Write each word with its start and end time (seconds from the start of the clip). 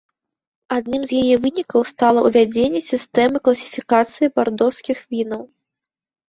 Адным 0.77 1.01
з 1.09 1.19
яе 1.23 1.35
вынікаў 1.43 1.81
стала 1.91 2.23
ўвядзенне 2.27 2.81
сістэмы 2.85 3.37
класіфікацыі 3.49 4.31
бардоскіх 4.41 4.97
вінаў. 5.13 5.41